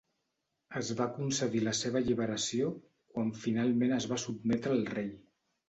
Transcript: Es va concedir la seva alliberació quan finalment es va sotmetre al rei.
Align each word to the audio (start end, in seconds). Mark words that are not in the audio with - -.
Es 0.79 0.87
va 1.01 1.05
concedir 1.17 1.61
la 1.65 1.73
seva 1.81 2.01
alliberació 2.01 2.73
quan 3.13 3.31
finalment 3.45 3.97
es 4.01 4.11
va 4.15 4.21
sotmetre 4.27 4.77
al 4.81 4.85
rei. 4.99 5.17